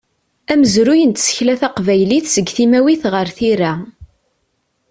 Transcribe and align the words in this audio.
Amezruy 0.51 1.01
n 1.05 1.11
tsekla 1.13 1.55
taqbaylit 1.61 2.25
seg 2.29 2.47
timawit 2.55 3.03
ɣer 3.13 3.27
tira. 3.37 3.73